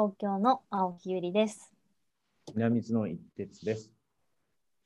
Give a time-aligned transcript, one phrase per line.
[0.00, 1.70] 東京の青木ゆりです。
[2.54, 3.92] 南津の一徹です。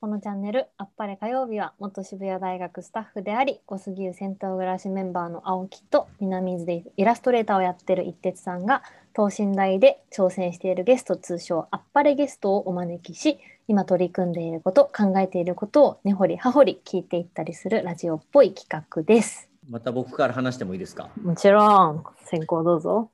[0.00, 8.82] このチャンネル、あっぱれ火曜日は、元渋谷大学スタッフであり、小杉湯銭湯暮らしメンバーの青木と南津でイラストレーターをやってる一徹さんが、
[9.12, 19.48] 等身大で挑戦しているゲスト、通称あっぱれゲストをお招きし、今取り組んでいること、考えていることを根掘り葉掘り聞いていったりするラジオっぽい企画です。
[19.70, 21.08] また僕から話してもいいですか？
[21.22, 23.12] もちろん、先行どうぞ。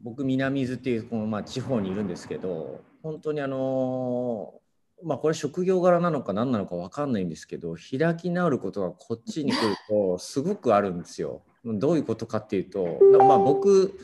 [0.00, 4.66] 僕南津っていうこのまあ地方にいるんですけど、本当にあのー
[5.04, 11.42] まあこれ職業柄なのか何なのか分かんないんですけど、開き直ることがこっちに来るとすごくあるんですよ。
[11.64, 13.98] どういうことかっていうと、まあ僕、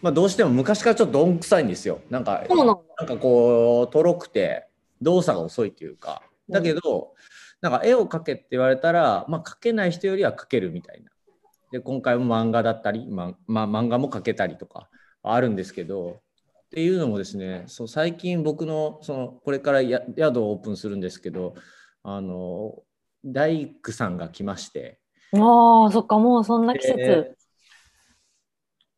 [0.00, 2.00] まあ、どうしても昔からちょっとどんくさいんですよ。
[2.10, 2.76] なんかなん
[3.06, 4.66] かこうとろくて
[5.00, 6.22] 動作が遅いっていうか。
[6.48, 7.14] だけど、
[7.60, 11.10] なんか絵を描けって言われたら、まあ、描けない人よりは描けるみたいな。
[11.70, 14.88] で今回も漫画だったり、ままあ、漫画も描けたりとか
[15.22, 16.20] あるんですけど
[16.66, 21.54] っていうのもですねそう最近僕のそのこれからや宿をオープンするんですけど
[22.02, 22.74] あの
[23.24, 24.98] 大工さんが来まして
[25.34, 26.96] ああ、そっか、もうそんな季節。
[26.96, 27.36] で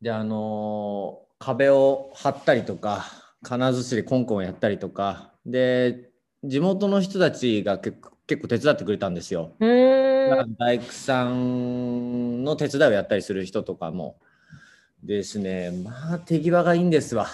[0.01, 3.05] であの壁を張ったりとか
[3.41, 6.11] 金槌でコンコンやったりとかで
[6.43, 9.55] 地元の人たちが結構結構手伝ってくれたんですよ。
[9.59, 14.17] 大工さんの手伝いをやったりする人とかも
[15.05, 15.71] ですね。
[15.71, 17.27] まあ手際がいいんですわ。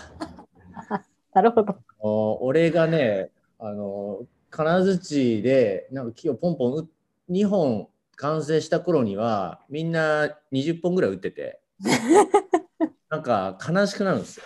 [1.34, 1.76] なるほど。
[2.00, 6.88] お俺がねあの金槌でなんか木をポンポン打
[7.30, 11.60] 2本完成した頃にはみんな20本ぐらい打ってて。
[13.10, 14.44] なんか悲しくなるんですよ。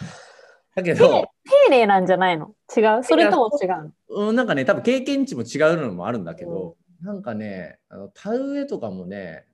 [0.75, 1.29] だけど、
[1.67, 2.55] 丁寧なんじゃないの？
[2.75, 3.03] 違う？
[3.03, 4.27] それとも違うの？
[4.29, 9.45] うん、なんかね多分経験値も違うのもあるんだけど、なんかねあの田植えとかもね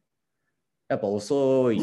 [0.88, 1.82] やっぱ遅い。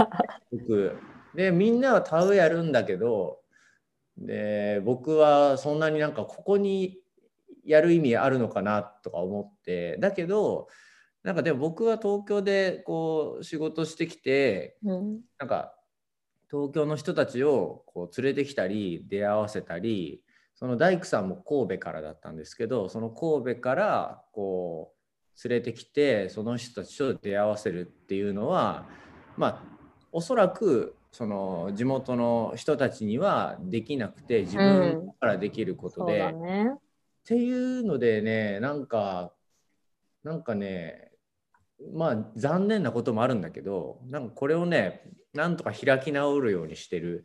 [0.52, 0.98] 僕
[1.36, 3.38] でみんなは田植えやるんだけど
[4.16, 6.98] で僕はそんなになんかここに
[7.64, 10.68] やる意味あるのかなとか思ってだけど
[11.22, 15.20] なんかでも僕は東京でこう仕事してきてうん。
[15.38, 15.74] なんか
[16.50, 20.22] 東京の人たちをこう連れてきたり出会わせたり
[20.54, 28.86] その大工さんも神戸からだったんですけどその神戸からこう連れてきてその人たちと出会わせるっていうのは
[29.36, 29.62] まあ
[30.12, 36.70] おそらくその地元の人たちにはできなくて自分からできることそうで、だね。
[36.74, 36.78] っ
[37.26, 39.32] ていうのでねなんか
[40.22, 41.10] なんかね
[41.94, 45.02] まあ残念なこともあるんだけどなんかこれをね
[45.34, 47.24] なんとか開き直るようにしてる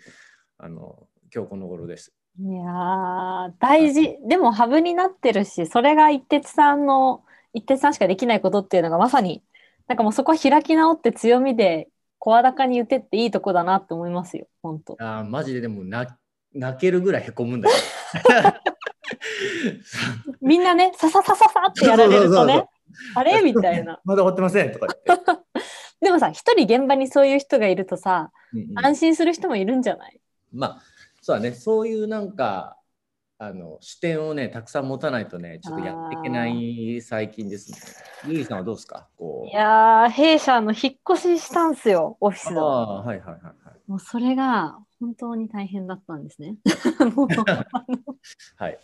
[0.57, 2.13] あの今日この頃です。
[2.39, 4.17] いやー大事。
[4.27, 9.43] でもハブになってるし、それが一徹さんの、一徹さんしかできないことっていうのがまさに、
[9.87, 11.89] なんかもうそこは開き直って強みで
[12.23, 14.95] 声高に言ってっていいとこだなって思いますよ、本当。
[14.99, 16.13] あーマジででも泣
[16.53, 17.75] 泣けるぐらいへこむんだよ。
[20.39, 22.65] みんなね、さささささってやられるとね、
[23.15, 23.99] あれみたいな。
[24.05, 25.25] まだ終わってませんとか言って。
[26.05, 30.19] でもさ、一人現場にそういう人がいるとさ、うんうん安心する人もいるんじゃない？
[30.53, 30.81] まあ
[31.21, 32.77] そうだねそういうなんか
[33.43, 37.77] あの視点をねたくさん持たないとねちょっとやっていけない最近ですね。
[38.27, 39.07] ゆりさんはどうですか？
[39.17, 42.61] こういやー、弊社の引っ越ししたんすよ、オフィスあの。
[42.61, 43.53] あはいはいはいはい。
[43.87, 46.57] もうそれが本当に大変だったんですね。
[47.15, 47.27] もう
[48.57, 48.79] はい。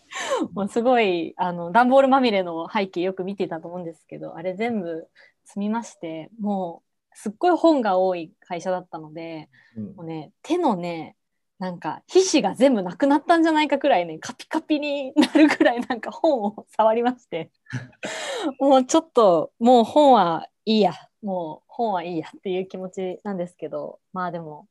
[0.53, 5.07] もうすごいあの段ボールまみれの背景よく見てたと思うんですけどあれ全部
[5.45, 11.15] 積みましてもうすっごい本が多い会社だったのでうんもうね手のね
[11.59, 17.51] なんか皮脂が全部なくなったんじゃないかくらいねカピカピになるくらいなんか本を触りまして。
[18.59, 20.93] もうちょっともう本はいいや。
[21.23, 23.99] もう本はいいやっていう気持ちなんですけど。
[24.13, 24.67] まあでも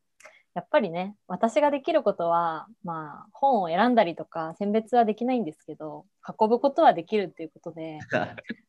[0.56, 6.06] やっぱりね私ができることはまあ本を選んだりとか選別はできないんですけど
[6.40, 7.98] 運ぶことはできるっていうことで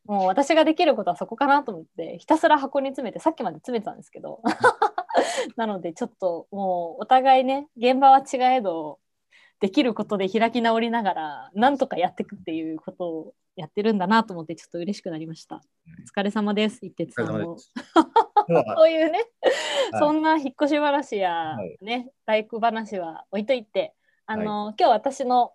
[0.03, 4.41] もう私ができることはそこかなと思ってひたすら箱に詰めてさっきまで詰めてたんですけど
[5.57, 8.99] なのでちょっともうお互いね現場は違えど
[9.59, 15.55] できることで開き直りながらなんとかやっていくっていうことをやってるんだなと思ってちょっと嬉しくなりました。
[15.55, 16.85] お疲れ様です。
[16.85, 17.57] 一徹さんも。
[18.77, 19.25] そういうね、
[19.91, 19.99] はい。
[19.99, 21.77] そんな引っ越し話や、はい。
[21.81, 23.95] ね大工話は置いといて
[24.29, 25.53] あの、今日私の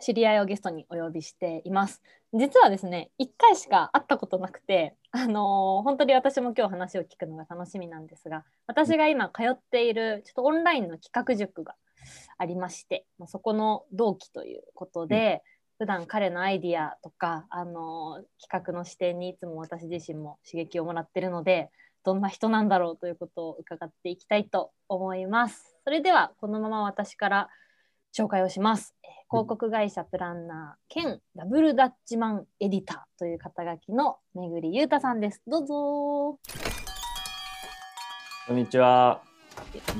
[0.00, 2.02] 知り合いをゲストにお呼びしています。
[2.32, 11.74] 実はですね1回しか会ったことなくて、あの本当に私も今日話を聞くのが楽しみなんですが私が今通っているちょっとオンラインの企画塾が
[12.38, 15.42] ありまして、まあ、そこの同期ということで、
[15.78, 21.70] 普段彼のアイディアとか、あの企画の視点にいつも私自身も刺激をもらってるので
[22.04, 25.76] どんな人なんだろうということを伺っていきたいと思います。
[25.84, 27.48] それではこのまま私から
[28.16, 28.94] 紹介をします。
[29.32, 35.40] えー広告会社プランナー兼ダブルダッチマンエディターという肩書きのめぐりゆうたさんです。
[35.46, 36.38] どうぞ。
[38.46, 39.22] こんにちは。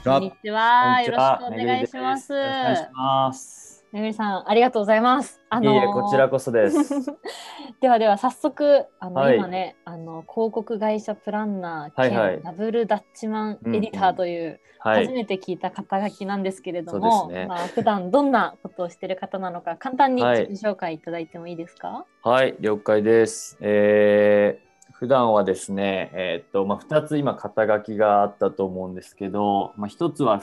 [0.05, 1.03] こんにちは。
[1.03, 2.33] よろしくお願いします。
[2.35, 3.70] お願いします。
[3.93, 5.41] めぐりさん、ありがとうございます。
[5.49, 6.95] あいえいえ、こちらこそです。
[7.81, 15.07] ではでは早速あの、はい今ねあの広告会社プランナー兼、はいはいダブルダッチマンエディターという、はい。
[15.07, 23.59] 初めて聞いた肩書きなんですけれども、ねまあ普段どんなことをしている方なのか簡単にはい自己紹介いただいてもいいですか、はい、了解です。
[23.61, 30.39] えー、普段はですね、えーっと、まあ、2つ今肩書きがあったと思うんですけど、まあ、1つは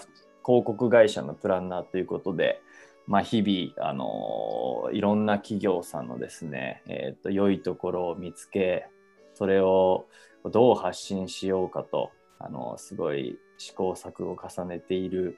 [0.45, 2.61] 広告会社のプランナーということで、
[3.07, 8.87] まあ、日々、あのいろんな企業さんのですね、えーっと、良いところを見つけ、
[9.33, 10.07] それを
[10.43, 15.37] どう発信しようかと、あのすごい試行錯誤を重ねている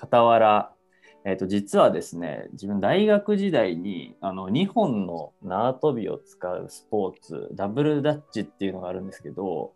[0.00, 0.72] 傍ら、
[1.24, 9.72] えー、と実はですね自分大学時代にあの2本の縄跳びを使うスポーツダブルダッチっていうのがあるんですけど、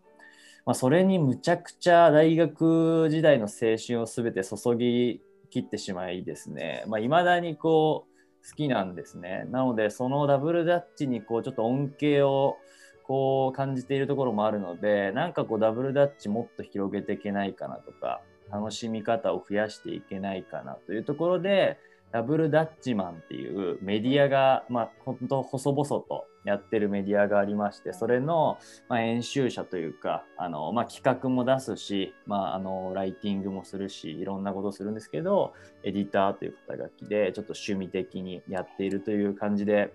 [0.65, 5.21] まあ、それにむちゃくちゃ大学時代の青春を全て注ぎ
[5.53, 6.83] 切ってしまいですね。
[6.87, 9.45] まあ、未だにこう好きなんですね。
[9.51, 12.57] なのでそのダブルダッチにこうちょっと恩恵を
[13.03, 18.21] こう感じているところもあるのでなんかこうダブルダッチもっと広げていけないかなとか
[18.51, 21.77] 楽しみ方を増やしていけないかなというところで
[22.13, 39.91] ダブルダッチマンっていうメディアがまあ本当細々とやってるメディアがありましてそれのまあ編集者というかあの、まあ、企画も出すし、まあ、あのライティングもするしいろんなことするんですけどエディターという肩書きでちょっと趣味的にやっているという感じで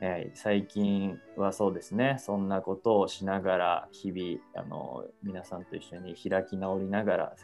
[0.00, 7.34] えー最近はそうですねそんなことをしながら日々あの皆さんと一緒に開き直りながら。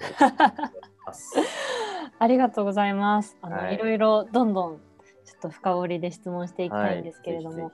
[2.19, 3.37] ありがとうございます。
[3.43, 4.79] あの、はいい、ろいろどんどん
[5.25, 7.73] ちょっと深掘りで質問していきたいんですけれども、はい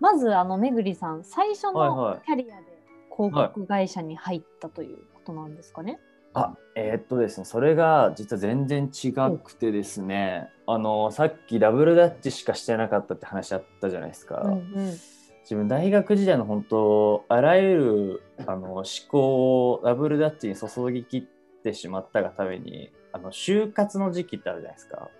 [0.00, 2.82] まずあのめぐりさん最初はいはいのキャリアで
[3.16, 6.00] 広告会社に入ったということなんですかね？
[6.34, 14.40] あえーっとですねそれが実は全然違くてですねあのさっきダブルダッチしかしてなかったって話あったじゃないですか。
[14.44, 14.94] うんうん
[15.42, 25.10] 自分大学時代の本当あらゆるあの思考をダブルダッチに注ぎ切ってしまったがためにあの就活の時期ってあるじゃないですか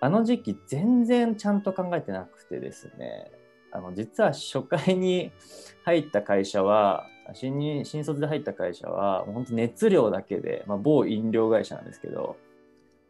[0.00, 3.32] あの時期全然ちゃんと考えてなくてですね
[3.72, 5.32] あの実は初回に
[5.84, 12.36] 入った会社は新入新卒で入った会社はもう本当熱量だけで、まあ、某飲料会社なんですけど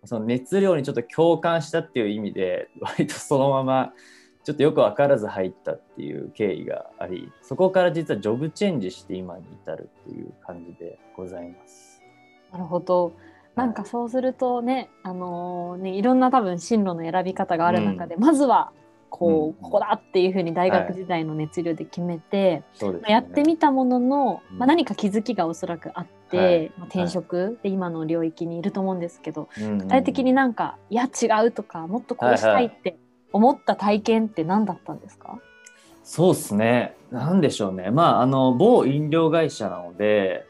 [0.05, 3.93] その熱量にちょっと共感したっていう意味で割とそのまま
[4.45, 12.03] ちょっとよく分からず入ったっていう経緯がありそこから実はジョブチェンジして今に至るっていう感じでございます。
[12.53, 13.13] なるほど。
[13.57, 18.73] なんかそうするとね、あのーねいろんな多分進路の選び方がある中で、まずは
[19.17, 23.13] こう、うんここだっていうふうに大学時代の熱量で決めて、そうですね。
[23.13, 24.59] やってみたものの、うん。
[24.59, 26.73] まあ、何か気づきがおそらくあって、はい。
[26.77, 32.97] まあ、転職で今の領域にいると思うんですけど、うんうん具体的になんかいや違うとかもっとこうしたいって
[33.33, 35.39] 思った体験って何だったんですか、
[36.03, 36.97] そうですね。
[37.13, 37.91] なんでしょうね。
[37.91, 40.45] まあ、あの、某飲料会社なので、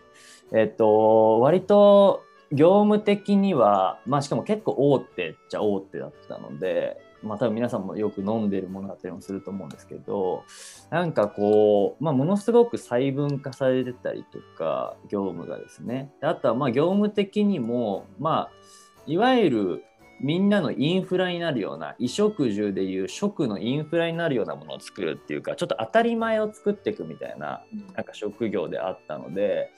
[0.52, 10.44] えっと、割と業務的には、まあ、しかも結構大手っちゃ大手だったので、まあ、多分皆さんもよく飲んでるものだったりもすると思うんですけど、
[10.90, 16.12] なんかこう、まあ、ものすごく細分化されてたりとか、業務がですね。
[16.20, 18.50] であとは、まあ、業務的にも、まあ、
[19.06, 19.84] いわゆる
[20.20, 27.62] みんなのインフラになるような衣食住でいう食のインフラになるようなものを作るっていうかちょっと当たり前を作っていくみたいな
[27.94, 29.70] なんか職業であったので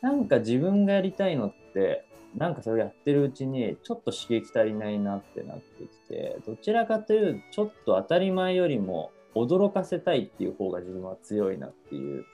[0.00, 2.04] なんか自分がやりたいのって
[2.38, 12.24] なんかそれやってるうちにちょっと刺激足りないなってなってきてどちらかというとちょっと当たり前よりも驚かせたいっていう方が自分は強いなっていう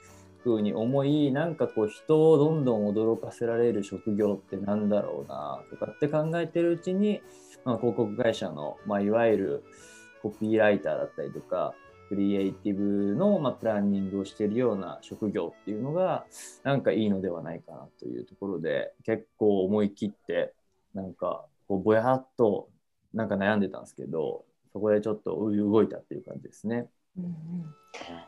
[0.43, 7.21] 風に思いなんかこう人をどんどん驚かせられる職業ってなんだろうなとかって考えてるうちに、
[7.63, 9.63] まあ、広告会社の、まあ、いわゆる
[10.21, 11.73] コピーライターだったりとか
[12.09, 16.25] クリエイティブの、まあ、プランニングをしているような職業っていうのが
[16.63, 20.53] なんかいいのではないかなというところで結構思い切って
[20.93, 22.69] なんかこうぼやっと
[23.13, 26.87] なんか悩んでたんですけどそこでちょっと動いたっていう感じですね。
[27.17, 27.33] うんうん。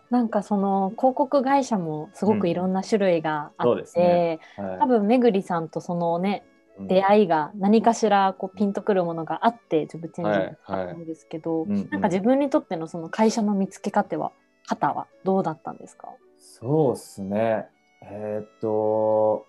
[0.10, 4.39] なんかその広告会社もすごくいろんな種類があって、そうですね。
[4.55, 4.79] はい。
[4.79, 11.89] 多分めぐりさんとそのねうん出会いが何かしらこうピンとくるものがあってジョブチェンジはいだったんですけど、うんうん。
[11.89, 14.31] なんか自分にとってのその会社の見つけ方は
[14.67, 16.10] 方はどうだったんですか？
[16.38, 17.67] そうですね。
[18.03, 19.46] えーっと、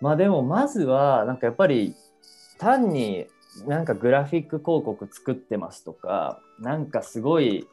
[0.00, 1.94] まあでもまずは、なんかやっぱり
[2.58, 3.26] 単に
[3.66, 7.66] なんかグラフィック広告作ってますとかなんかすごい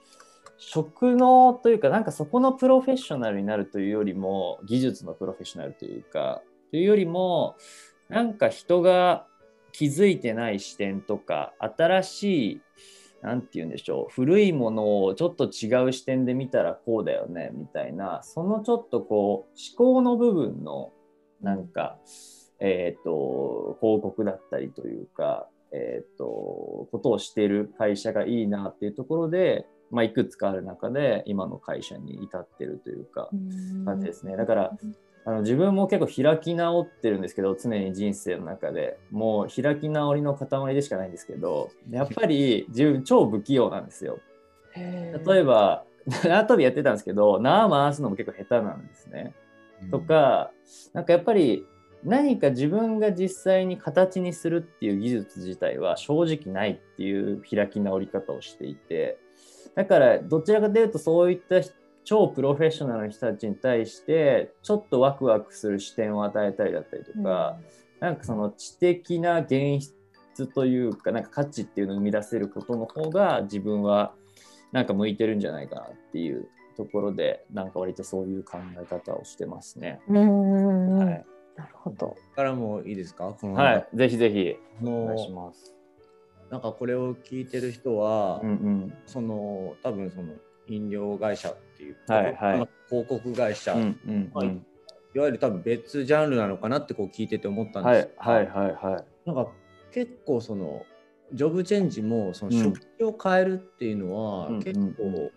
[0.58, 7.56] 職能というかなんかそこのプロフェッショナルになるというよりも技術のプロフェッショナルというかというよりも
[8.10, 9.26] なんか人が
[9.72, 12.62] 気づいてない視点とか新しい
[13.22, 20.92] 何て言うんでしょう古いものをちょっと違う視点で見たらこうだよねみたいなそのちょっとこう思考の部分の
[21.42, 21.98] なんか、
[22.60, 33.30] えっ、と広告だったりというか、えっ、とことをしている会社がいいなっていうところで、まあ、いくつかある中で今の会社に至ってるというか
[33.86, 34.38] 感じですね。
[34.38, 34.78] だから
[35.26, 44.20] あの自分も結構開き直ってるんですけど常に人生の中でもう開き直りの塊でしかないんですけどやっぱり自分超不器用なんですよ。
[44.76, 45.84] 例えば
[46.24, 49.34] 縄跳びやってたんですけど縄回すのも結構下手なんですね。
[49.90, 50.52] とか
[50.94, 51.66] なんかやっぱり
[52.04, 59.18] 何か自分が実際に形にするっていう技術自体は正直ないっていう開き直り方をしていて
[59.74, 61.62] だからどちらかというとそういった
[62.06, 67.26] 超プロフェッショナルの人たちに対してちょっとワクワクする視点を与えたりだったりとか、うん、
[68.00, 74.14] なんかその知的な現実というかなんか価値っていうのを生み出せることの方が自分は
[74.72, 76.48] なんか向いてるんじゃないかなっていう
[76.78, 80.02] ところでなんか割とそういう考え方をしてますね。
[80.08, 82.16] うん、はい、なるほど。
[82.36, 83.36] からもいいですか？
[83.40, 84.56] このはい、ぜひぜひ。
[84.84, 85.74] お願いします。
[86.52, 90.34] なんかこれを聞いてる人は、うんうん、その多分その
[90.68, 94.66] 飲料会社っていう、はいはい、広告会社、うんうんうん、
[95.14, 98.10] いわゆる多分別ジャンルなのかなってこう聞いてて思ったんです。
[98.18, 99.52] が、はいはいはいはい、なんか
[99.92, 100.84] 結構その
[101.34, 105.32] ジョブチェンジもその職種を変えるっていうのは結構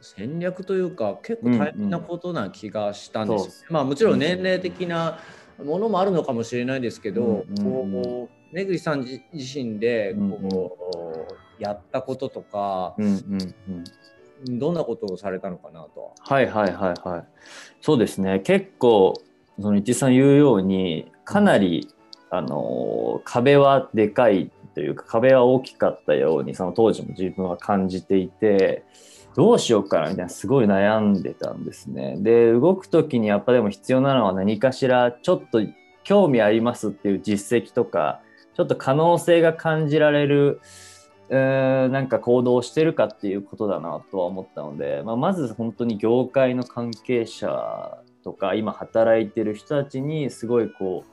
[0.00, 5.18] 戦略というか結構大変なことな気がしたんですよ、うんうん、まあもちろん年齢的な
[5.62, 13.12] ものもあるのかもしれないですけど、うんうんうん、こうめぐりさん自身でこう、やったこととか、うんうん
[13.68, 13.84] うん
[14.46, 16.14] どんなことをされたのかなと。
[16.20, 17.24] はいはいはいはい。
[17.80, 18.40] そうですね。
[18.40, 19.14] 結構、
[19.60, 21.88] その一さん言うように、かなり、
[22.30, 28.84] うん、あの、壁はでかいというか、壁は大きかったように、その当時も自分は感じていて、
[29.34, 32.16] どうしようかなみたいなすごい悩んでたんですね。
[32.18, 35.62] で、動く時にやっぱでも必要なのは何かしらちょっと
[36.04, 38.20] 興味ありますっていう実績とか、
[38.54, 40.91] ちょっと可能性が感じられるえー、
[41.36, 51.04] なんか行動してるかっていうことだなとは思ったので、まあ、まず本当に業界の関係者とか今働いてる人たちにすごいこ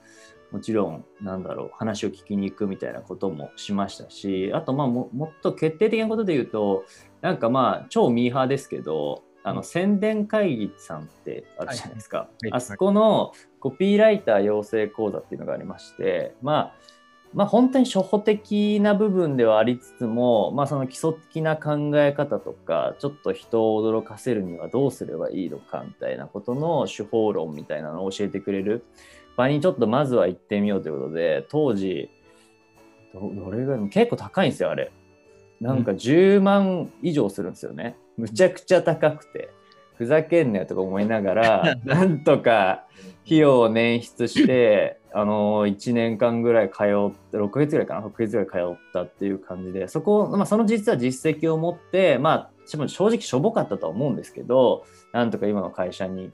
[0.51, 6.85] うもちろんなんだろう話を聞きに行くみたいなこともしましたしあとまあももっと決定的なことで言うと
[7.21, 16.75] なんかまあ超ミーハーですけどあの宣伝会議さんってあるじゃないですか、はいはい、あそこのコピーライター養成講座っていうのがありましてまあ
[17.33, 28.83] まあ、本当に初歩的な部分ではありつつも、まあ、その基礎的な考え方とかちょっと人を驚かせるにはどうすればいいのかみたいなことの手法論みたいなのを教えてくれる。
[29.39, 32.09] 場にちょっとまずは行ってみようということで当時
[33.13, 34.91] どれぐらい結構高いんですよあれ。
[35.61, 39.49] なんか10万以上するんですよね、むちゃくちゃ高くて
[39.99, 42.85] ふざけんなよとか思いながら なんとか
[43.25, 56.31] 費用を捻出してあの1年間ぐらい通って6ヶ月ぐらいかな？6ヶ月ぐらい通ったっていう感じでそこ、まあ、その実は実績を持ってまあ正直しょぼかったとは思うんですけどなんとか今の会社に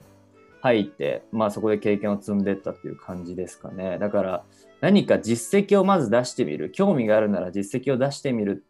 [0.60, 3.98] 入って、まあ、そこで経験を積んでったっていう感じですかね。
[3.98, 4.44] だから
[4.80, 6.70] 何か実績をまず出してみる。
[6.72, 8.64] 興味があるなら実績を出してみる。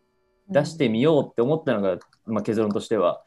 [0.48, 3.22] 出してみようって思ったのが、まあ、結論としては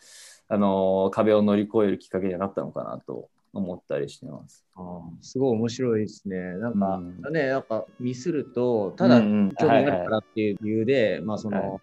[0.49, 4.65] あの壁を乗り越えるきっかけになったのかなと思ったりしてます。
[4.75, 6.37] あすごい面白いですね。
[6.57, 11.81] なんか、うん、ね、なんかミスると、ただ興味があるからっていう理由で、まあその、はい、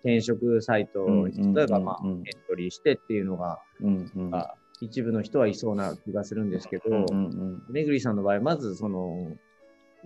[0.00, 4.32] 転職サイトに例えばまあ、エントリーしてっていうのが、うんうん、
[4.80, 6.84] 一部の人はいそうな気がするんですけど、
[7.70, 9.32] めぐりさんの場合、まずその、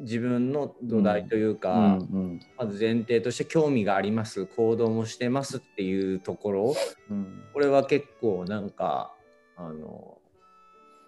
[0.00, 6.74] 自分の土台というか、うんうん、まず前提として興味があります行動もしてますっていうところ、
[7.10, 9.12] うん、これは結構なんか
[9.56, 10.18] あの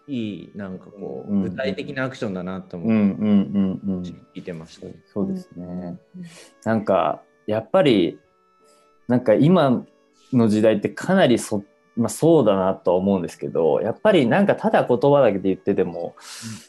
[0.09, 4.89] いいなんかこう、具体的なアクションだなと思って聞いてました。
[5.13, 5.97] そうですね。
[6.65, 8.19] なんかやっぱり
[9.09, 9.85] なんか今
[10.33, 11.63] の時代ってかなりそ,、
[11.97, 16.15] まあ、そうだなと思うんですけどやっぱりなんかただ言葉だけで言ってても、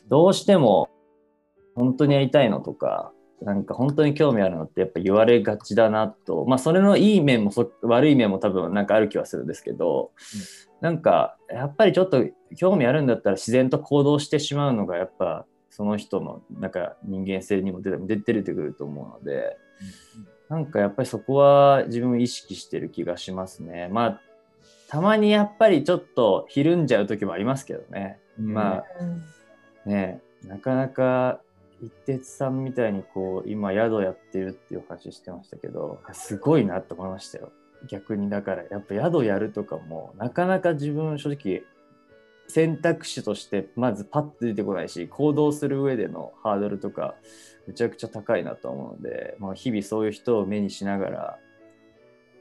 [0.09, 0.89] どうしても
[1.75, 3.11] 本当にやりたいのとか
[3.41, 7.51] なんか本当に興味あるのってやっぱ言われがちだなとまあそれのいい面も
[7.83, 10.11] 悪い面も多分なんかある気はするんですけど、
[10.81, 12.25] なんかやっぱりちょっと
[12.55, 19.57] 興味あるんだったら自然と行動してしまうのがやっぱその人のなんか人間性にも出て出てくると思うので
[20.49, 23.89] なんかやっぱりそこは自分意識してる気がしますね。
[23.91, 24.21] まあ
[24.87, 28.19] たまにやっぱりちょっとひるんじゃう時もありますけどね。
[28.37, 31.41] まあうんねなかなか
[31.83, 37.51] 一徹さんみたいにこう今宿やってるっていう話してましたけどすごいなと思いましたよ
[37.89, 41.63] 逆にだからやっぱ宿やるとかもなかなか自分正直
[42.47, 47.15] 選択肢としてまずパッと出てこないし行動する上でのハードルとか
[47.67, 51.39] めちゃくちゃ高いなと思うので、まあ、日々そういう人を目にしながら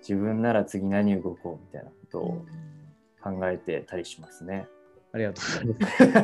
[0.01, 2.45] 自分なら次何動こうみたいなことを
[3.23, 4.67] 考えてたりしますね。
[5.13, 6.21] ありがとうござ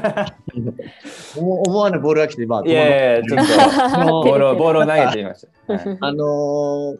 [0.55, 0.73] いま
[1.13, 1.39] す。
[1.39, 3.47] 思 思わぬボールが来て、まあ、いやいや、ちょっ
[4.07, 5.73] とボールをボールを投げてみました。
[5.75, 6.99] はいあのー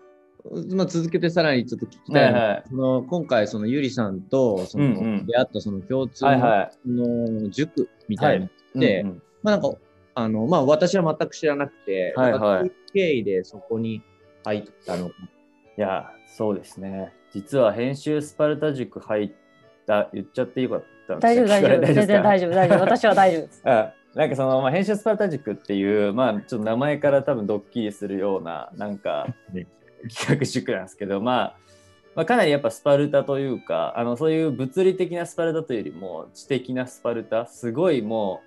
[0.75, 8.51] まあ、続けてさらにちょっと聞きたいのは、はいはいその今回そのゆりさんとその、うんうん出会ったその共通の,、はいはの塾みたいな、い。
[8.79, 9.77] でうんうんまあなんか
[10.15, 14.03] あのまあ私は全く知らなくて、はいはい経緯でそこに
[14.45, 15.15] 入ったのか。
[15.77, 17.13] いや、そうですね。
[17.33, 19.31] 実は編集スパルタ塾入っ
[19.87, 23.63] た、言っちゃってよかったん大丈夫大丈夫全然大丈丈夫大丈夫私は大丈夫です。
[23.65, 23.71] 夫。
[23.71, 29.67] あなんかその、まあ、編集スパルタ塾っていう、まあ、ちょっと名前から多分ドッキリするような、なんかね、
[30.13, 31.57] 企画塾なんですけど、まあ、
[32.15, 38.41] まあ、かなりやっぱスパルタというか、あの、そういう物理的なスパルタというよりも、知的なスパルタ、すごいも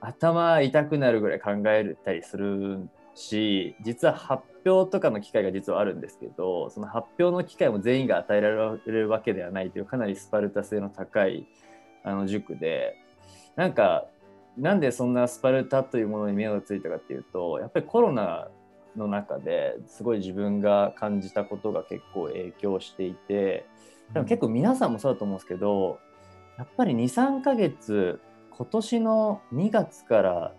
[0.00, 11.48] う、頭痛くなるぐらい考えたりするし、実は発表とかの機会が実はあるんですけど、その発表の機会も全員が与えられるわけではないという、かなりスパルタ性の高い
[12.08, 12.96] あの塾で、
[13.56, 14.06] なんか、
[14.56, 18.48] なんでそんなスパルタというものに目がついたかっていうと、やっぱりコロナ
[18.96, 23.66] の中ですごい自分が感じたことが結構影響していて、
[24.12, 25.98] でも結構皆さんもそうだと思うんですけど、
[26.56, 30.54] やっぱり2、3ヶ月、今年の2月から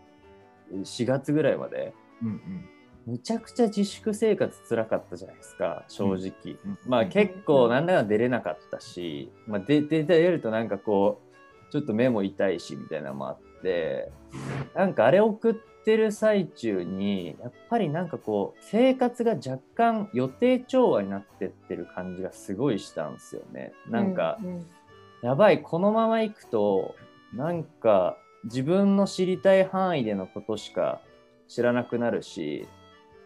[0.72, 2.42] 4月ぐらいまで、うん
[3.06, 11.29] むちゃくちゃ自粛生活つらかったじゃないですか正直、うんまあ結構なんだか出れなかったし、まあ、出出出るとなんかこう
[11.72, 14.12] ちょっと目も痛いしみたいなのもあって
[14.76, 15.54] なんかあれ送っ
[15.86, 23.74] てる最中にやっぱりなんかこう生活が若干予定調和になってってる感じがすごいしたんですよね。
[23.90, 24.66] なんか、ううん
[25.22, 26.96] やばいこのまま行くと
[27.34, 31.02] なんか自分の知りたい範囲でのことしか
[31.48, 32.68] 知らなくなるし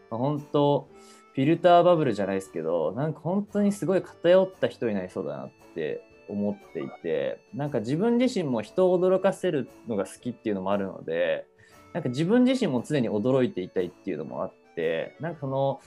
[0.09, 0.87] 本当
[1.35, 11.45] フィルターバブルじゃないですけどなんか本当にすごい偏った人になりそうだなって思っていてなんか自分自身も人を驚かせるのが好きっていうのもあるので
[11.93, 15.79] なんか自分自身も常に驚いていたいっていうのもあってなんかその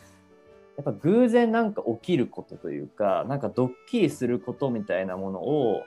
[0.76, 5.84] やっぱ偶然なんか起きることというかなんかドッキリすることみたいなものを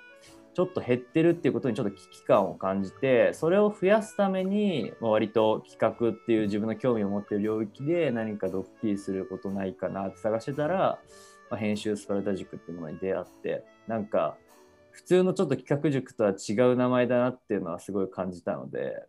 [0.55, 10.99] ちょっと減ってるっていうことにちょっと危機感を感じてそれを増やすために、まあ、割と企画っていう自分の興味を持ってる領域で何かドッキリすることないかなって探してたら、
[11.49, 14.37] まあ、編集スパルタ塾っていうものに出会ってなんか
[14.91, 19.03] 普通のちょっと企画塾とは違う名前だなっていうのはすごい感じたので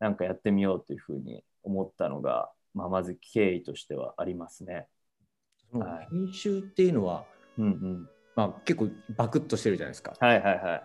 [0.00, 4.88] なんかやってみようというふうに思ったのが、まあ、まず経緯としてはありますね。
[6.10, 7.24] 編集っていうのは、
[7.56, 10.14] うんうん、まあ、結構バクッとしてるじゃないですか。
[10.18, 10.82] はいはいはい。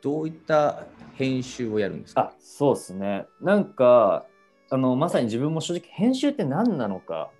[0.00, 2.20] どういった編集をやるんですか？
[2.22, 4.24] あそうですねなんか
[4.70, 7.30] あのまさに自分も正直編集って何なのか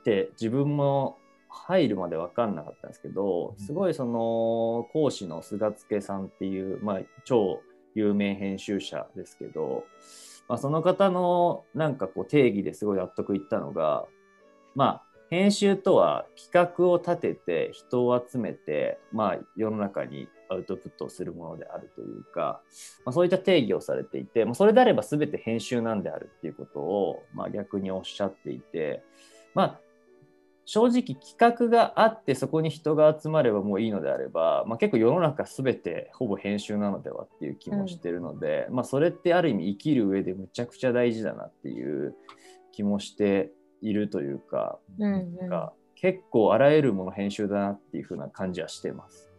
[0.00, 1.18] って自分も
[1.64, 7.60] 入るまで分かんなかったんですけどすごいその講師の菅助さんっていう、まあ、超
[7.94, 9.84] 有名編集者ですけど、
[10.48, 14.04] まあ、その方のなんかこう定義ですごい納得いったのが
[14.74, 22.60] まあ編集とは企画を立てて人を集めて、まあ、世の中にアウトプットをするものであるというか、
[23.04, 29.02] まあ、そういった定義をされていて、まあ、それであれば全て編集なんであるっていうことを、まあ、逆におっしゃっていて、
[29.54, 29.80] まあ、
[30.66, 42.16] 正直企画があってそこに人が集まればもういいのであれば、まあ、結構世の中全てほぼ編集なのではっていう気もしてるので、まあ、それってある意味生きる上でむちゃくちゃ大事だなっていう
[42.72, 49.32] 気もしているというか、うんうんなんか結構あらゆるもの編集だなっていう風な感じはしてます。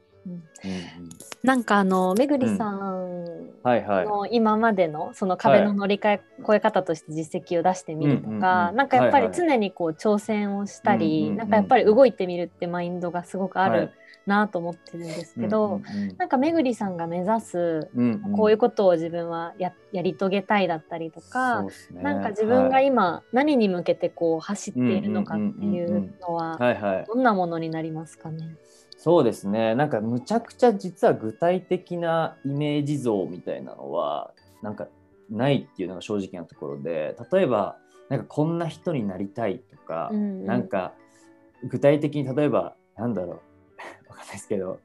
[1.43, 3.15] なんかあのめぐりさん
[3.63, 4.05] はいはい。
[4.05, 11.37] の今までのその壁の乗り換え越え方として実績を出してみるとか、うんなんかやっぱり常にこう挑戦をしたり、うんうんうん。
[11.37, 13.91] なんかやっぱり動いてみるってマインドがすごくあはいる
[14.25, 15.81] なと思ってるんですけど、
[16.17, 17.89] なんかめぐりさんが目指す
[18.35, 22.03] こういうことを自分はややり遂げたいだったりとか、そうっすね。
[22.03, 22.87] なんか自分がはい。
[22.87, 26.57] 今何に向けてこう走っているのかっていうのは
[27.07, 28.57] どんなものになりますかね？
[28.97, 29.75] そうですね。
[29.75, 34.33] なんかむちゃくちゃ実は具体的なイメージ像みたいなのは
[34.63, 34.87] なんか
[35.29, 37.77] ないっていうのが正直なところで例えば
[38.09, 40.45] なんかこんな人になりたいとか、うんうん。
[40.45, 40.93] なんか
[41.63, 43.31] 具体的に例えばなんだろう。
[44.09, 44.79] わかんないですけど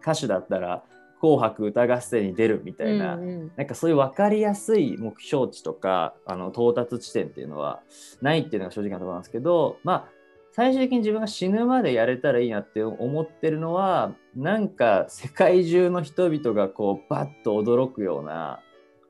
[0.00, 0.84] 歌手だったら
[1.20, 3.52] 「紅白歌合戦」に出るみたいな、うんうん。
[3.56, 7.80] なんかそういう分かりやすい目標値とかあの到達地点っていうのは
[8.22, 10.15] ないっていうのが正直なところなんですけどまあ
[10.56, 18.60] 最終的に自分が死ぬまでやれたらいいなって思ってるのはなんか世界中の人々がこうバッと驚くような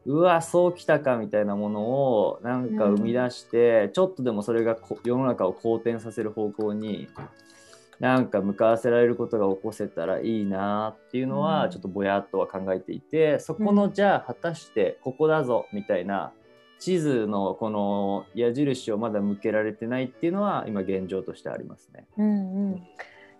[0.06, 7.08] うわそうきたかみたいなものをなんか生み出して、ちょっとでもそれがこ世の中を好転させる方向に
[7.98, 11.42] なんか向かわせられることが起こせたらいいなっていうのうん。
[11.42, 16.32] はちょっとぼやっとは考えていてそこのじゃあ果たしてここだぞみたいな
[16.78, 22.06] 地図のこの矢印をまだ向けられてないっていうのは今現状としてありますね。
[22.18, 22.82] うんうん、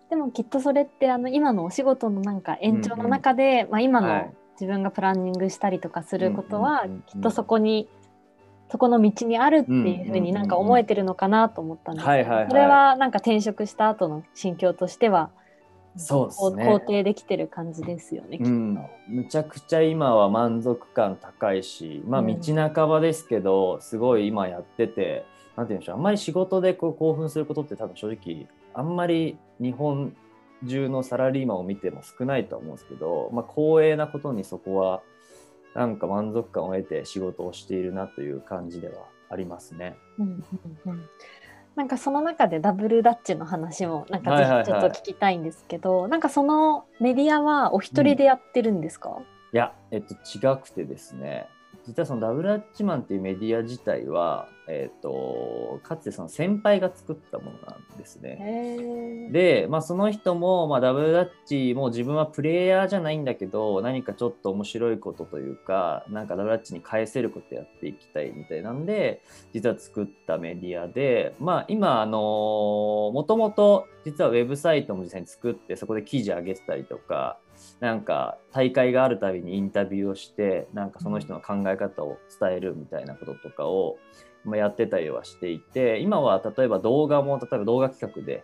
[0.09, 4.23] でもきっとそれってあの今のお仕事のなんか延長の中で、まあ、今はい。
[4.25, 6.95] の自分がプランニングしたりとかすることは、うんうんうん。
[6.95, 7.87] うんきっとそこに
[8.69, 15.29] そこの道にあるっていうふうになんか思えてるのかなと思ったんですけど、それはなんか転職した後の心境としては
[15.97, 18.49] そうですね肯定できてる感じですよね、きっと。
[18.51, 30.15] うん、むちゃくちゃ今は満足感高いしまあうん道半ばですけど、すごい今やっててなんて言うんでしょうあんまり仕事でこう興奮することって多分正直あんまり日本
[30.65, 35.01] 中のサラリーマンを見ても少ないと思うんですけど、まあ、光栄なことにそこは
[35.75, 39.95] なんか満足感を得て仕事をしているなという感じではありますね。
[40.17, 41.09] うんうんうん
[41.77, 44.65] なんかその中でダブルダッチの話もなんかはいはいはい。
[44.65, 49.19] ぜひちょっと聞きたいんですけど、なんかそのメディアはお一人でやってるんですか、
[49.53, 51.47] いや、えっと、違くてですね、
[51.87, 59.29] 実はそのダブルアッチマンっていうメディア自体は、えっと、かつてその先輩が作ったものなんですね。
[59.31, 69.21] で、まあ、その人も、まあ、ダブルダッチも自分はプレイヤーじゃないんだけど何かちょっと面白いことというかなんかダブルダッチに返せることやっていきたいみたいなんで
[69.53, 72.19] 実は作ったメディアで、まあ、今あの
[73.13, 77.39] もともと実はウェブサイトも実際に作ってそこで記事上げてたりとか
[77.79, 83.97] なんか大会があるたびにインタビューをしてなんかその人の考え方を伝えるみたいなこととかを
[84.55, 88.43] やってたりはしていて今は例えば動画も例えば動画企画で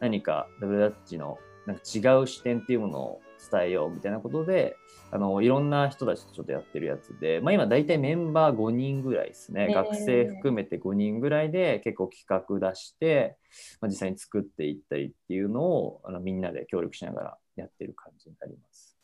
[0.00, 3.20] 何か What のなんか違う視点っていうものを
[3.50, 4.76] 伝えようみたいなことで
[5.10, 13.36] あのいろんな人たちとちょっとやってるやつで、まあ、今大体メンバー5人ぐらいですね、へー学生含めて5人ぐらいで結構企画出して、
[13.80, 18.98] まあ、実際に作っていったりっていうのをあのみんなで協力しながらやってる感じになります。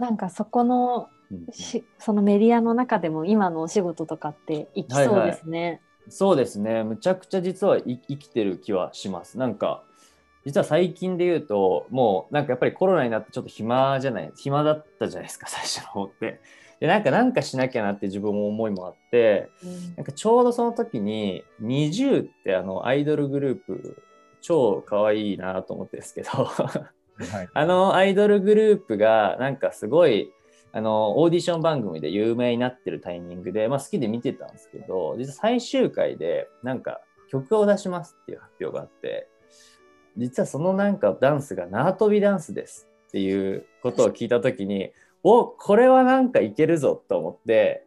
[0.00, 1.46] なんかそこのうん
[1.98, 5.80] そのメディアの中でも今のお仕事とかっていきそうですね。
[6.08, 9.38] そうですね、むちゃくちゃ実は生生きてる気はします。
[9.38, 9.82] なんか、
[10.44, 16.40] 実は最近で言うと、もうなんかやっぱりコロナになってちょっと暇じゃない、暇だったじゃないですか、 最初の方って。
[16.80, 24.02] で、なんかなんかしなきゃなって自分も思いもあって、うんなんかちょうどその時に、20ってあのアイドルグループ、
[24.40, 30.32] 超可愛いなと思ってるんですけど、はい あのアイドルグループがなんかすごい
[30.72, 39.28] あのオーディション番組で有名になってるタイミングで、まあ、好きで見てたんですけど実は最終回でなんか曲を出しますっていう発表があって
[40.16, 44.90] 実はそのなんかダンスが縄跳びダンスですっていうことを聞いた時に
[45.22, 47.86] おこれはなんかいけるぞと思って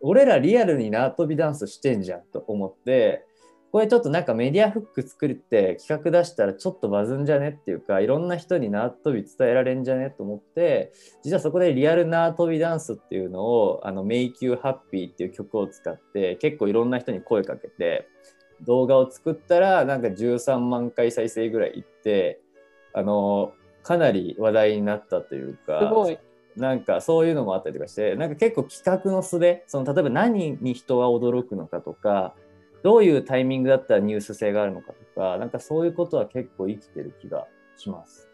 [0.00, 3.24] 俺らリアルに縄跳びダンスしてんじゃんと思って
[3.72, 18.08] これちょっとなんかメディアフック作るって企画出したらちょっとバズんじゃねっていうかいろんな人に縄跳び伝えられんじゃねと思って実はそこでリアル縄跳びダンスっていうのを「あの Make You Happy」っていう曲を使って結構いろんな人に声かけて
[18.62, 22.40] 動画を作ったらなんか13万回再生ぐらいいって
[22.92, 26.18] あのかなり話題になったというかすごい。
[26.56, 32.34] なんかそういうのもあったりとかしてなんか結構企画の素でその例えば何に人は驚くのかとか
[32.82, 37.46] どういうタイミングだったらニュース性があるのかとかなんかそういうことは結構生きてる気が
[37.76, 38.28] します。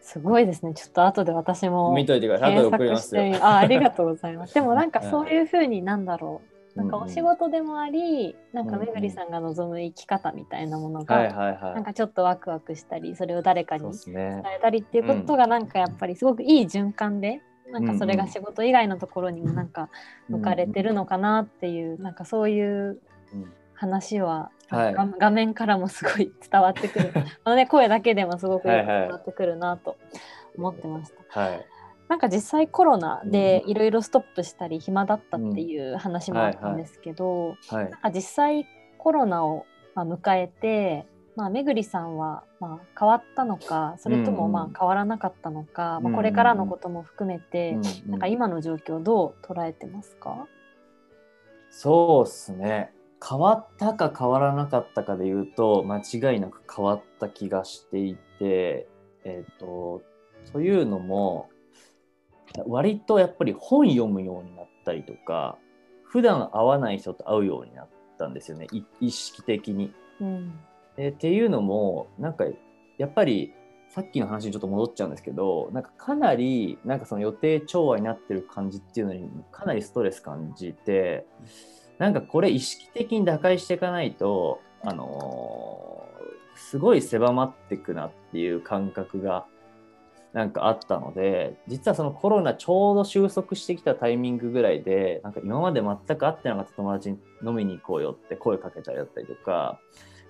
[0.00, 0.72] すごいですね。
[0.74, 2.54] ちょっと後で私も見といてください。
[2.54, 3.22] 後で送りますよ。
[3.44, 4.54] あありがとうございます。
[4.54, 6.55] でもなんかそういうふうになんだろう。
[6.76, 11.74] なんかお仕事でもあり、なんかめぐりさんが望む生き方みたいなものが、はいはいはい。
[11.74, 13.90] なんかちょっとワクワクしたり、それを誰かに。
[14.04, 17.40] 伝えたりっていうことがなんかやっぱりすごくいい循環で、
[17.72, 19.88] なんかそれが仕事以外のところにもなんか
[20.28, 23.00] 向かれてるのかなっていう、なんかそういう
[23.32, 23.52] うん。
[23.74, 24.94] 話は、はい。
[24.94, 27.12] 画画面からもすごい 伝わってくる。
[27.44, 29.96] あの、ね、声だけでもすごく伝わってくるなと
[30.56, 31.40] 思ってました。
[31.40, 31.66] はい。
[32.08, 33.70] なんか実際コロナでうん。
[33.70, 37.84] いろいろストップしたり暇だったっていう話もあったんですけど、はい。
[37.84, 38.66] なんか実際
[38.98, 50.46] コロナをまあ迎えて、まあ、めぐりさんはまあ変わったのかそれともまあ変わらなかったのか、まあ、これからのことも含めて、なんか今の状況をどう捉えてますか、
[51.70, 52.92] そうっすね。
[53.26, 58.88] 変わったか変わらなかったかで言うと間違いなく変わった気がしていて、
[59.24, 60.02] えっ、と
[60.52, 61.48] というのも
[62.66, 65.58] 割とやっぱり本読むようになったりとか
[66.04, 69.92] 普段会わない人と会うようになったんですよねい意識的に。
[70.20, 70.58] うん
[70.98, 72.46] えっていうのもなんか
[72.96, 73.52] やっぱり
[73.90, 81.26] さっきの話にちょっと戻っちゃうんですけどなんかかなりなんかその予定調和になってる感じっていうのにかなりストレス感じて
[81.98, 85.96] なんかこれ意識的に打開していかないとあのー
[86.56, 89.46] すごい狭まっていくなっていう感覚が
[90.36, 99.80] なんかあったので実はそのコロナちょうど収束してきたタイミングぐらいでなんか今まで全く会ってなかった友達に飲みに行こうよって声かけたりだったりとか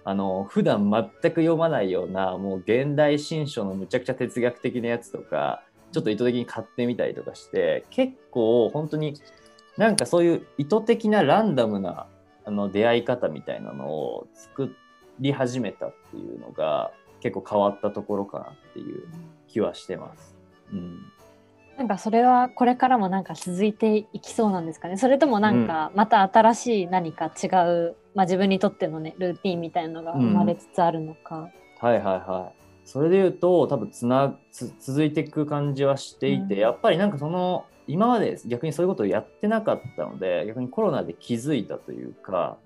[0.05, 9.15] あの普段全く読まないようなもう現代新書のむちゃくちゃ哲学的なやつとかちょっと意図的に買ってみたりとかして結構本当に
[9.77, 12.07] なんかそういう意図的なランダムな
[12.45, 14.73] あの出会い方みたいなのを作
[15.19, 19.09] り始めたっていうのが結構変わったところかなっていう。
[19.57, 20.37] 気はしてます。
[20.71, 21.01] うん、
[21.79, 31.49] なんかそれはこれからもなんか続いていきそうなんですかねそれともなんかまた新しい何か違う、まあ、自分にとってのねルーティンみたいなのが生まれつつあるのか。
[31.79, 32.65] はいはいはい。
[32.85, 42.59] それで言うと多分つなつ続いていく感じはしていて、うんやっぱりなんかその今まで逆にそういうことをやってなかったので逆にコロナで気づいたというか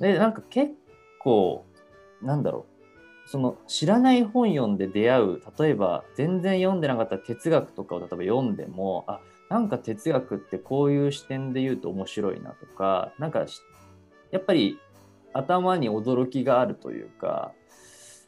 [0.00, 0.72] でなんか結
[1.18, 1.64] 構
[2.22, 2.69] なんだろう
[3.30, 13.46] その知らない本読んで出会う例えば全然読んでなかった哲学とかを例えば読んでもあなんか哲学ってこういう視点で言うと面白いなとかなんか
[14.32, 14.80] やっぱり
[15.32, 17.52] 頭に驚きがあるというか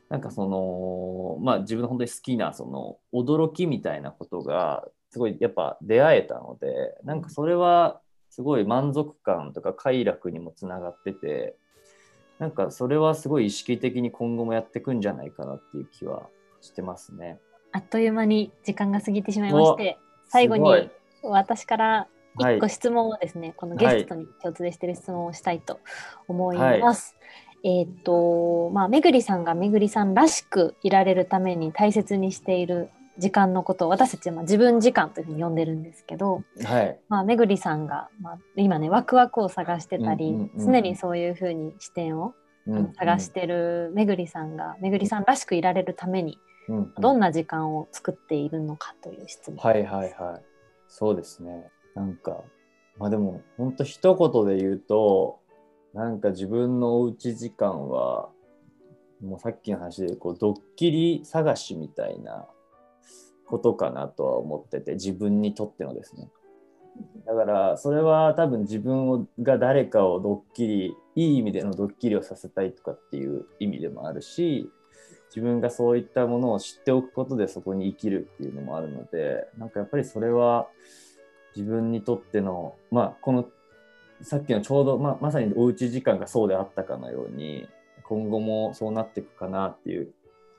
[0.08, 6.68] なんかそのまあ自分の本当に好きなその驚きみたいなことがすごいやっぱ出会えたので
[7.02, 11.56] なんかそれはすごい満足感とか快楽にもつながってて
[12.42, 16.26] なんかそれはすごい意識的に今後もやっていくんじゃないかなっていう気は
[16.60, 17.38] してますね。
[17.70, 20.90] あっという間に時間が過ぎてしまいまして最後に
[21.22, 25.78] 私からはい一個質問をですね、このゲストに共通でしてる質問をしたいと
[26.26, 27.14] 思います。
[27.62, 32.90] えっ、とまあめぐりさんがめぐりさんらしくいられるために大切にしている
[33.22, 42.34] 時間のことを私たちはまあ自分時間というふうに呼んでるんですけど、はい、まあ、めぐりさんが、まあ、今ねワクワクを探してたり、うんうんうん常にそういうふうに視点を
[42.66, 49.56] うん探してるめぐりさんがめぐりさんらしくいられるためにうんうんどんな時間を作っているのかという質問。
[49.56, 50.42] はいはいはい。
[50.88, 51.70] そうですね。
[51.94, 52.42] なんか、
[52.98, 55.38] まあでも、本当一言で言うと、
[55.94, 58.28] なんか自分のおうち時間は、
[59.22, 62.46] もうさっきの話で、こう、ドッキリ探しみたいな
[63.52, 66.30] ことかなとは思ってて、自分にとってのですね。
[67.26, 74.70] だから、それは多分自分をが誰かをドッキリ、いい意味でのドッキリをさせたいとかっていう意味でもあるし、
[75.28, 80.68] 自分がそういったものを知っておくことでそこに生きるっていうのもあるのでなんかやっぱりそれは
[81.56, 83.48] 自分にとってのまあこの
[84.20, 87.66] さっきのちょうどままさにおうち時間がそうであったかのように
[88.02, 90.12] 今後もそうなっていくかなっていう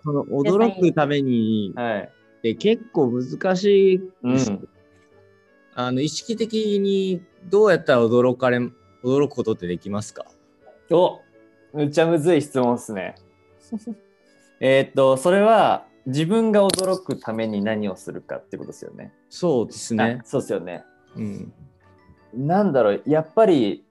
[0.03, 2.11] その驚くためにはい、
[2.43, 4.67] って結構難しい、うん、
[5.75, 8.59] あの意識的にどうやったら驚かれ
[9.01, 10.25] 驚くことってできますか？
[10.91, 11.21] お
[11.71, 13.15] むっちゃむずい質問ですね。
[14.59, 19.13] えーっとそれは自分が驚くために何をするかってことですよね。
[19.29, 20.19] そうですね。
[20.21, 20.25] あ。
[20.25, 20.83] そうですよね。
[21.15, 21.53] うん、
[22.33, 23.85] なんだろうやっぱり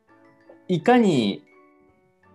[0.68, 1.42] いかに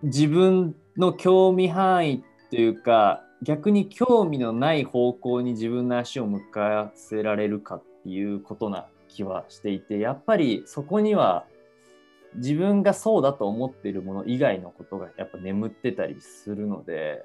[0.02, 11.44] 自分の興味範囲っていうか逆に興味のない方向に自分の足を向かわせられるかっていうことな気はしていてやっぱりそこには
[12.34, 17.24] 自分がそうだと思っているもの以外のことがやっぱ眠ってたりするので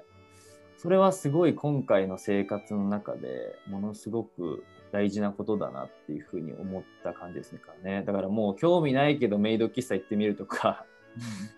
[0.78, 8.04] それはすごい今回の生活の中でものすごく大事なことだなっていうふうに思った感じですね。
[8.06, 10.86] だからもう興味ないけどメイド喫茶行ってみるとか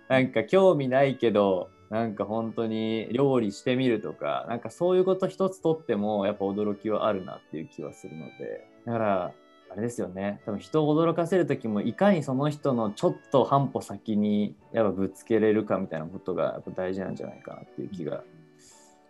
[0.08, 9.32] なんか興味ないけどなんか本当に料理してみるとかなんかそういうこと一つとってもやっぱ驚きはあるなっていう気はするのでだから
[9.72, 18.24] あれですよね多分人を驚かせる時もいかにその人のちょっと半歩先にやっぱぶつけれるかみたいなことがやっぱ大事なんじゃないかなっていう気が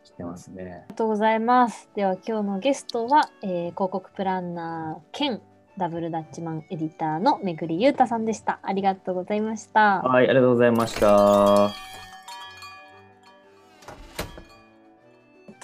[0.03, 0.63] してますね。
[0.63, 1.89] ありがとうございます。
[1.95, 5.41] では今日のゲストは、えー広告プランナー兼
[5.77, 8.59] ダブルダッチマンエディターのめぐりゆうたさんでした。
[8.63, 10.01] ありがとうございました。
[10.01, 11.94] はい、ありがとうございました。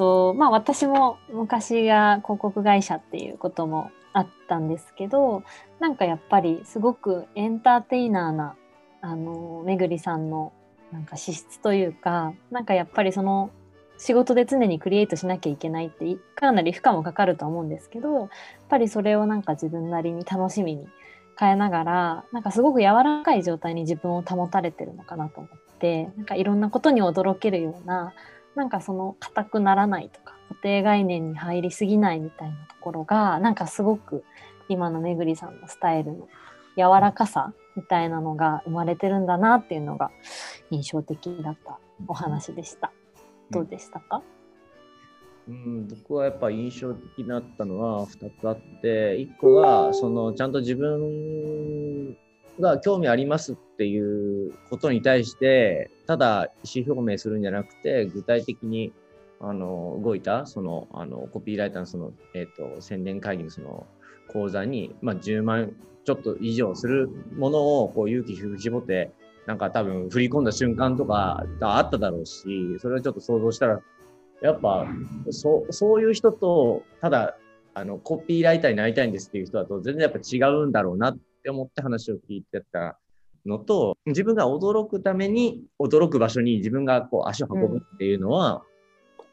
[0.01, 5.43] とまあ私も昔が広告会社っていうこともあったんですけど
[5.79, 8.55] なんかやっぱりすごくエンターテイナーな
[9.01, 10.53] あのめぐりさんの
[10.91, 13.51] なんか資質というかなんかやっぱりその
[13.99, 18.29] 仕事で常にクリエイトしなきゃいけないってかなり負荷もかかると思うんですけどやっ
[18.69, 20.87] ぱりそれをなんか自分なりに楽しみに
[21.39, 28.15] 変えながらなんかすごく柔らかい状態に自分を保たれてるのかなと思ってなんかいろんなことに驚けるような
[28.55, 34.23] なんかその硬くならないとか固定概念に入りすぎないみたいなところがなんかすごく
[34.69, 36.27] 今のめぐりさんのスタイルの
[36.77, 40.11] 柔らかさみたいなのが生まれてるんだなっていうのが
[40.69, 42.91] 印象的だったお話でした。
[43.51, 44.23] どうでしたか、
[45.47, 51.50] うん、僕はやっぱ印象的だったのは2つあって1個がそのちゃんと自分
[52.61, 58.93] が興味ありますっていうことに対してただ意思表明するんじゃなくて具体的に
[59.39, 63.87] あの動いたそのあのコピーライターのその、えーと、宣伝会議のその
[64.31, 65.73] 講座に、まあ、10万
[66.05, 69.11] ちょっと以上するものをこう勇気振り絞って
[69.47, 73.81] なんか多分振り込んだ瞬間とかがあっただろうしそれをちょっと想像したら
[74.41, 74.87] やっぱ
[75.31, 77.35] そそういう人とただ
[77.73, 82.99] あのコピーライターになりたいんですっていう人だと全然やっぱ違うんだろうなって思って話を聞いてた
[83.45, 88.63] のと自分が驚くために驚く場所に自分がこう足を運ぶっていうのは、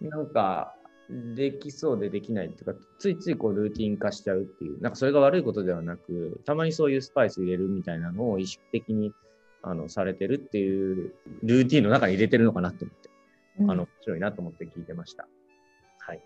[0.00, 0.74] うん、なんか
[1.10, 9.12] できそうでできないっていうか、ついついこうルーティン化しちゃうっていう、なんかそれが悪いことではなく、たまにそういうスパイス入れるみたいなのを意識的に
[9.62, 13.10] あのされてるっていうルーティンの中に入れてるのかなと思って、
[13.60, 15.26] うん、あの面白いなと思って聞いてました。
[16.00, 16.22] はい。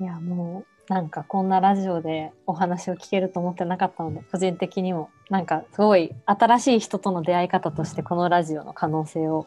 [0.00, 9.46] いや、もうなんかこんなラジオでお話を聞けると思ってなかったので、個人的にもなんかすごい新しい人との出会い方としてこのラジオの可能性を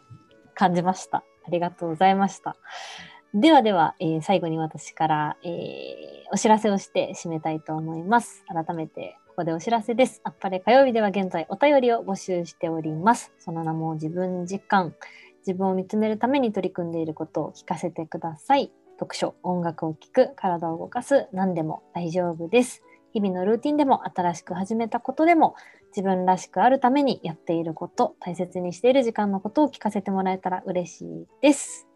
[0.53, 1.23] 感じました。
[1.45, 2.55] ありがとうございました。
[3.33, 5.51] ではでは、えー、最後に私から、えー、
[6.31, 8.45] お知らせをして締めたいと思います。
[8.47, 10.21] 改めてここでお知らせです。
[10.23, 13.33] あっぱれ火曜日では現在お便りを募集しております。
[13.39, 14.95] その名も自分実感。
[15.45, 18.71] 自分を見つめるために取り組んでいることを聞かせてください。
[18.99, 22.81] 読書、音楽を聴く、体を動かす、何でも大丈夫です。
[23.13, 25.55] 日々のルーティンでも新しく始めたことでも
[25.95, 31.88] 自分らしくあるためにやっていること、大切にしている時間のことを聞かせてもらえたら嬉しいです。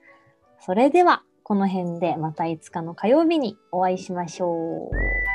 [0.61, 5.28] それではこの辺でまた5日の火曜日にお会いしましょう。